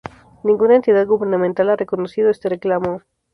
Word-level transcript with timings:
Ninguna 0.43 0.77
entidad 0.77 1.05
gubernamental 1.05 1.69
ha 1.69 1.75
reconocido 1.75 2.31
este 2.31 2.49
reclamo. 2.49 3.03